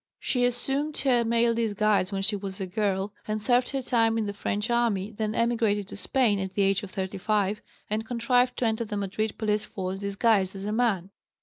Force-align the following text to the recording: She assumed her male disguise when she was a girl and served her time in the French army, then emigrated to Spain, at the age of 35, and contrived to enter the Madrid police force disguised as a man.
She 0.19 0.45
assumed 0.45 0.97
her 0.97 1.23
male 1.23 1.53
disguise 1.53 2.11
when 2.11 2.23
she 2.23 2.35
was 2.35 2.59
a 2.59 2.65
girl 2.65 3.13
and 3.27 3.39
served 3.39 3.69
her 3.69 3.83
time 3.83 4.17
in 4.17 4.25
the 4.25 4.33
French 4.33 4.71
army, 4.71 5.11
then 5.11 5.35
emigrated 5.35 5.87
to 5.89 5.95
Spain, 5.95 6.39
at 6.39 6.55
the 6.55 6.63
age 6.63 6.81
of 6.81 6.89
35, 6.89 7.61
and 7.87 8.03
contrived 8.03 8.57
to 8.57 8.65
enter 8.65 8.83
the 8.83 8.97
Madrid 8.97 9.37
police 9.37 9.65
force 9.65 9.99
disguised 9.99 10.55
as 10.55 10.65
a 10.65 10.71
man. 10.71 11.11